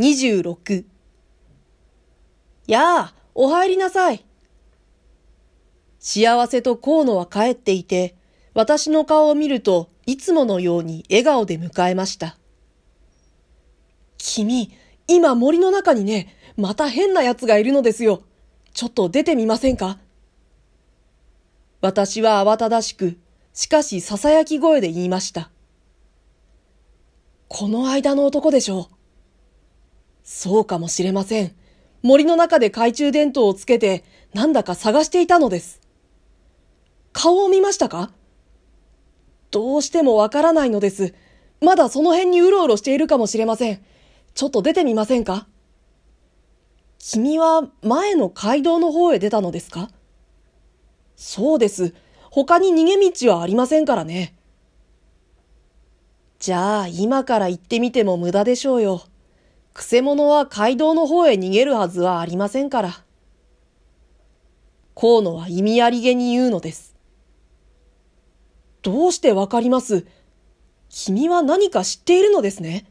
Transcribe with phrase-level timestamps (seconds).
[0.00, 0.84] 26
[2.66, 4.24] やあ、お入りなさい。
[5.98, 8.16] 幸せと河野は帰っていて、
[8.54, 12.38] 私の顔を見るといつものように笑顔で迎えました。
[14.16, 14.72] 君、
[15.06, 18.22] 今森の中にね、また変な奴がいるのですよ。
[18.72, 19.98] ちょっと出てみませんか？
[21.82, 23.18] 私は慌ただしく、
[23.52, 25.50] しかし囁き声で言いました。
[27.48, 28.99] この間の男でしょう。
[30.32, 31.56] そうかもしれません。
[32.02, 35.80] 森の中で懐中電灯をつけて、なんだか探していたのです。
[37.12, 38.12] 顔を見ましたか？
[39.50, 41.14] どうしてもわからないのです。
[41.60, 43.82] まだその辺にうろうろしているかもしれません。
[44.32, 45.48] ちょっと出てみませんか？
[47.00, 49.90] 君は前の街道の方へ出たのですか？
[51.16, 51.92] そうです。
[52.30, 54.36] 他に逃げ道はありませんからね。
[56.38, 59.02] じゃあ今から行ってみても無駄でしょうよ。
[59.72, 63.04] くせ者は街道の方へ逃げるはずはありませんから。
[64.94, 66.94] 河野は意味ありげに言うのです。
[68.82, 70.06] どうしてわかります？
[70.88, 72.86] 君は何か知っているのですね？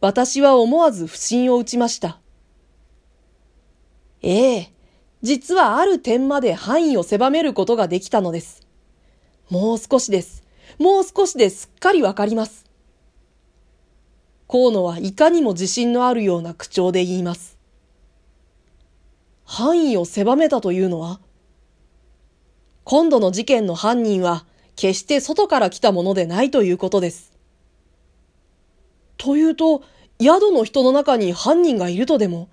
[0.00, 2.20] 私は思わず不審を打ちました。
[4.22, 4.72] ええ、
[5.22, 8.66] 実はある点まで範囲を狭めることができたのです。
[9.50, 10.42] もう少しです。
[10.78, 12.63] もう少しですっかりわかります。
[14.48, 17.58] 河野はいかにも自信のあるような口調で言います。
[19.44, 21.20] 範囲を狭めたというのは
[22.84, 27.32] 今度の事件の犯人は決して外から来たものでないということです。
[29.16, 29.82] というと、
[30.20, 32.48] 宿の人の中に犯人がいるとでも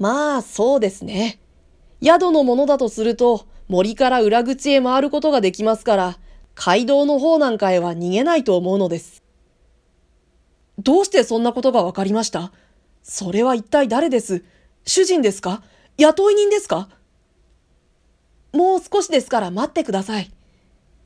[0.00, 1.38] まあ、そうですね。
[2.02, 6.18] 宿のものだとすると、森から裏口へ回ることができますから、
[6.54, 9.22] 街道の方なんかへは逃げないと思うのです。
[10.82, 12.52] どうしてそんなことがわかりました？
[13.02, 14.44] それは一体誰です？
[14.86, 15.62] 主人ですか？
[15.98, 16.88] 雇い人ですか？
[18.52, 20.30] もう少しですから待ってください。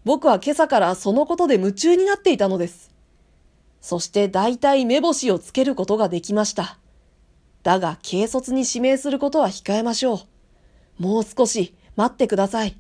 [0.04, 2.92] 僕は今朝からそのことで夢中になっていたのです。
[3.80, 6.78] そして大体目星をつけることができました。
[7.62, 10.20] だが軽率に指名することは控えましょ
[11.00, 11.02] う。
[11.02, 12.76] もう少し待ってください。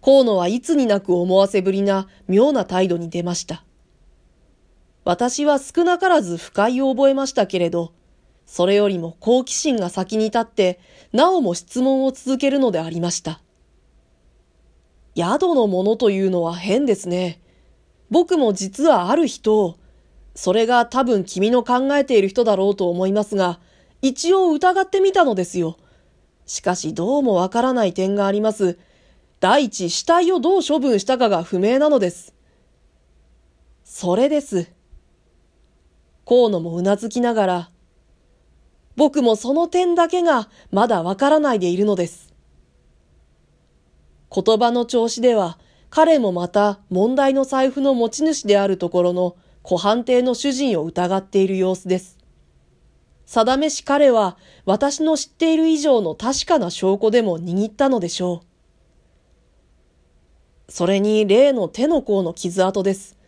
[0.00, 3.64] 河野はいつになく思わせぶりな妙な態度に出ました。
[5.04, 7.92] 私は少なからず不快を覚えましたけれど、
[8.46, 10.78] それよりも好奇心が先に立って、
[11.12, 13.40] なおも質問を続けるのでありました。
[15.16, 17.40] 宿のものというのは変ですね。
[18.10, 19.76] 僕も実はある人を、
[20.34, 23.58] それが多分君の考えている人だろうと思いますが、
[24.02, 25.78] 一応疑ってみたのですよ。
[26.46, 28.78] しかしどうもわからない点があります。
[29.40, 32.34] 第一、死体をどう処分したかが不明なのです。
[33.84, 34.70] それです。
[36.32, 37.70] 河野もうなずきながら、
[38.96, 42.32] 僕もその点だけがまだわからないでいるのです。
[44.34, 45.58] 言葉の調子では
[45.90, 52.16] 彼もまた問題の財布の持ち主であるところの湖畔邸の主人を疑っている様子です。
[53.26, 58.40] 定めし彼は私の知っている以上の確かな証拠でも握ったのでしょ
[60.68, 60.72] う。
[60.72, 63.18] それに例の手の甲の傷跡です。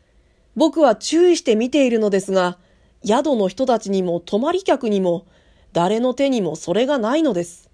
[0.57, 2.57] 僕は注意して見ているのですが、
[3.05, 5.27] 宿の人たちにも泊まり客にも、
[5.73, 7.69] 誰の手にもそれがないのです。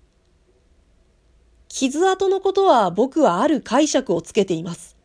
[1.69, 4.97] 傷跡のことは僕はある解釈をつけています。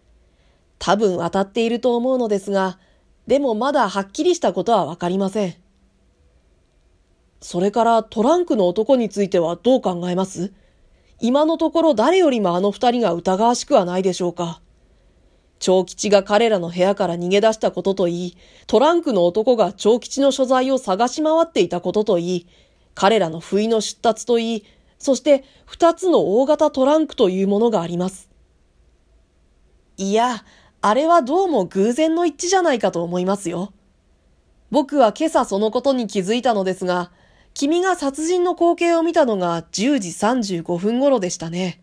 [0.79, 2.79] 多分当たっていると思うのですが、
[3.27, 5.55] でもまだはっきりしたことはわかりません。
[7.41, 10.53] それからトランクの男についてはどう考えます？
[11.19, 14.61] 今のところ誰よりもあの二人が疑わしくはないでしょうか。
[15.59, 22.47] 長吉が彼らの部屋から逃げ出したことといい、トランクの男が長吉の所在を探し回っていたことといい、
[22.93, 24.65] 彼らの不意の出立といい、
[24.99, 28.29] そして二つの大型トランクというものがあります。
[29.97, 30.43] いや、
[30.81, 33.73] あれはどうも偶然の一致じゃないかと思いますよ。
[34.71, 37.11] 僕は今朝そのことに気づいたのですが、
[37.53, 40.09] 君が殺人の光景を見たのが10時
[40.61, 41.81] 35分頃でしたね。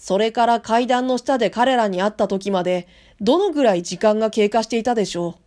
[0.00, 2.88] それから階段の下で彼らに会った時まで、
[3.20, 5.42] どのぐらい時間が経過していたでしょう？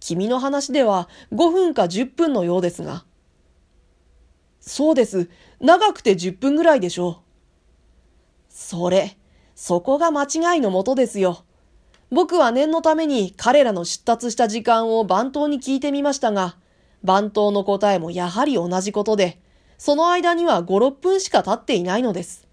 [0.00, 3.04] 君の話では5分か10分のようですが。
[4.58, 5.30] そうです。
[5.60, 7.16] 長くて10分ぐらいでしょう。
[8.48, 9.16] それ、
[9.54, 11.44] そこが間違いのもとですよ。
[12.10, 16.56] 僕は念のために彼らの出立した時間を番頭に聞いてみましたが、
[17.04, 19.40] 番頭の答えもやはり同じことで、
[19.78, 22.45] その間には5、6分しか経っていないのです。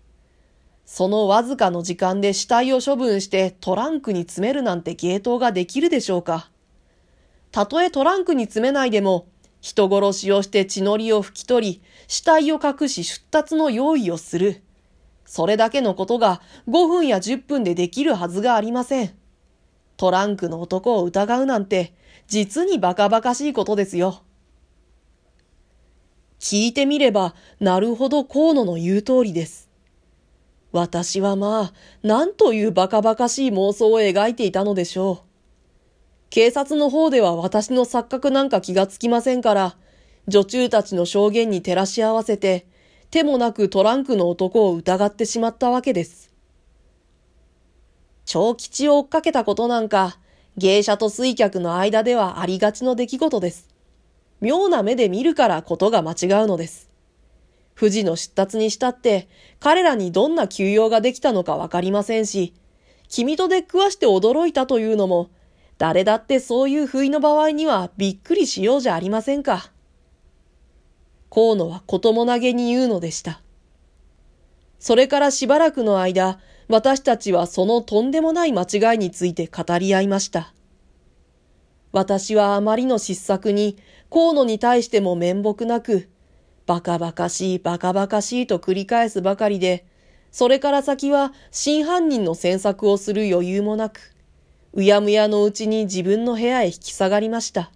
[0.85, 6.49] そのわずかの時間で死体を処分してトランクに詰めるなんて芸当ができるでしょうか？
[7.51, 9.27] たとえトランクに詰めないでも、
[9.61, 14.61] 人殺しをして血のりを拭き取り、死体を隠し出立の用意をする。
[15.25, 19.11] それだけのことが5分や10分でできるはずがありません。
[19.97, 21.93] トランクの男を疑うなんて、
[22.27, 24.23] 実にバカバカしいことですよ。
[26.39, 29.69] 聞いてみれば、なるほど河野の言う通りです。
[30.73, 35.27] 私はまあ、なんというバカバカしい妄想を描いていたのでしょう。
[36.31, 39.77] 警察の方では私の錯覚なんか気がつきませんから、
[40.27, 42.65] 女中たちの証言に照らし合わせて、
[43.11, 46.33] 手もなくトランクの男を疑ってしまったわけです。
[48.25, 50.17] 長吉を追っかけたことなんか、
[50.57, 53.69] 芸者と水客の間ではありがちの出来事です。
[54.41, 56.92] 妙な目で見るからことが間違うのです。
[57.75, 59.27] 富士の出立にしたって、
[59.59, 62.53] 彼らにどんな休養ができたのかわかりませんし、
[63.09, 65.29] 君と出くわして驚いたというのも、
[65.77, 69.71] 誰だってそういう不意の場合にはびっくりしようじゃありませんか。
[71.29, 73.41] 河野は子供投げに言うのでした。
[74.79, 80.53] それからしばらくの間、私たちはそのとんでもない間違いについて語り合いました。
[81.91, 83.77] 私はあまりの失策に、
[84.09, 86.09] 河野に対しても面目なく、
[86.65, 89.85] バカバカしいバカバカしいと繰り返すばかりで、
[90.31, 94.15] それから先は真犯人の詮索をする余裕もなく、
[94.73, 97.71] うやむやのうちに自分の部屋へ引き下がりました。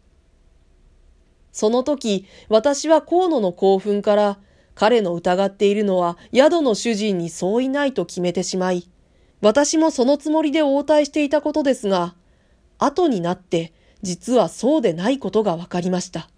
[1.52, 4.40] その時、私は河野の興奮から、
[4.74, 8.90] 彼の疑っているのは宿の主人にそういないと決めてしまい、
[9.42, 12.16] 私もそのつもりで応対していたことですが、
[12.78, 13.74] 後になって
[14.04, 16.30] 実はそうでないことが分かりました。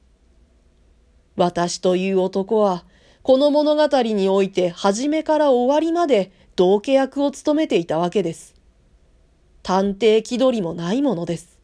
[1.40, 2.84] 私という男は、
[3.24, 8.56] この物語において初めから終わりまで道家役を務めていたわけです。
[9.64, 11.59] 探偵気取りもないものです。